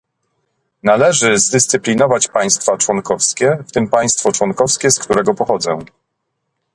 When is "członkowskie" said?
2.77-3.57, 4.31-4.91